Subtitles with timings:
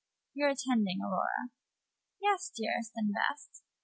[0.33, 1.51] "You're attending, Aurora?"
[2.19, 3.61] "Yes, dearest and best."